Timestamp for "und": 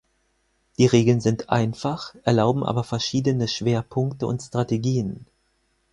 4.25-4.41